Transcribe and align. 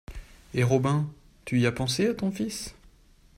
Et 0.55 0.63
Robin, 0.63 1.07
tu 1.45 1.59
y 1.59 1.67
as 1.67 1.71
pensé 1.71 2.07
à 2.07 2.15
ton 2.15 2.31
fils? 2.31 2.73